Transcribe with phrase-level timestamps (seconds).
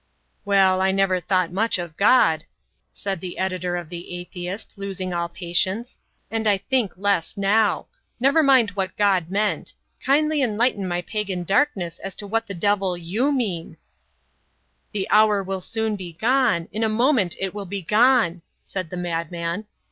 [0.45, 2.45] "Well, I never thought much of God,"
[2.91, 5.99] said the editor of The Atheist, losing all patience.
[6.31, 7.85] "And I think less now.
[8.19, 9.75] Never mind what God meant.
[10.03, 13.77] Kindly enlighten my pagan darkness as to what the devil you mean."
[14.91, 16.67] "The hour will soon be gone.
[16.71, 19.65] In a moment it will be gone," said the madman.